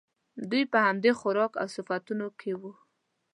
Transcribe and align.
دوی 0.49 0.63
په 0.71 0.77
همدې 0.85 1.11
خوراک 1.19 1.53
او 1.61 1.67
صفتونو 1.75 2.27
کې 2.39 2.51
وو. 2.59 2.71